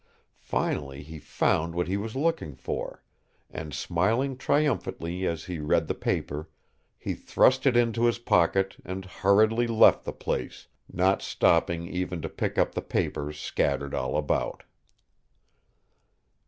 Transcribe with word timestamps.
Finally 0.39 1.03
he 1.03 1.19
found 1.19 1.75
what 1.75 1.87
he 1.87 1.95
was 1.95 2.15
looking 2.15 2.55
for, 2.55 3.03
and, 3.51 3.71
smiling 3.71 4.35
triumphantly 4.35 5.27
as 5.27 5.45
he 5.45 5.59
read 5.59 5.85
the 5.87 5.93
paper, 5.93 6.49
he 6.97 7.13
thrust 7.13 7.67
it 7.67 7.77
into 7.77 8.05
his 8.05 8.17
pocket 8.17 8.77
and 8.83 9.05
hurriedly 9.05 9.67
left 9.67 10.03
the 10.03 10.11
place, 10.11 10.67
not 10.91 11.21
stopping 11.21 11.85
even 11.87 12.19
to 12.19 12.27
pick 12.29 12.57
up 12.57 12.73
the 12.73 12.81
papers 12.81 13.39
scattered 13.39 13.93
all 13.93 14.17
about. 14.17 14.63